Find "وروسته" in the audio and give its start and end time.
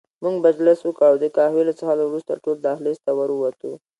2.07-2.41